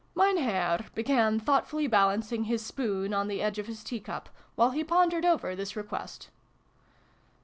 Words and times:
Mein 0.15 0.35
Herr 0.37 0.85
began 0.95 1.39
thoughtfully 1.39 1.85
balancing 1.85 2.45
his 2.45 2.65
spoon 2.65 3.13
on 3.13 3.27
the 3.27 3.39
edge 3.39 3.59
of 3.59 3.67
his 3.67 3.83
teacup, 3.83 4.29
while 4.55 4.71
he 4.71 4.83
pondered 4.83 5.25
over 5.25 5.55
this 5.55 5.75
request. 5.75 6.31